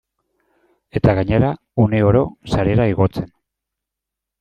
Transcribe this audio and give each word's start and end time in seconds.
Eta 1.01 1.15
gainera, 1.21 1.53
uneoro 1.85 2.25
sarera 2.55 2.93
igotzen. 2.97 3.33